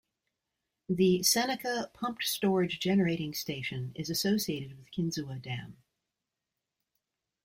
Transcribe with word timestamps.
The 0.89 1.21
Seneca 1.21 1.91
Pumped 1.93 2.23
Storage 2.23 2.79
Generating 2.79 3.35
Station 3.35 3.91
is 3.93 4.09
associated 4.09 4.75
with 4.79 4.91
Kinzua 4.91 5.39
Dam. 5.39 5.77